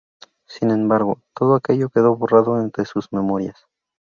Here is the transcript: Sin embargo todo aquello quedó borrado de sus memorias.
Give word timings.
Sin 0.47 0.71
embargo 0.71 1.21
todo 1.35 1.53
aquello 1.53 1.91
quedó 1.91 2.15
borrado 2.15 2.59
de 2.75 2.85
sus 2.85 3.13
memorias. 3.13 3.67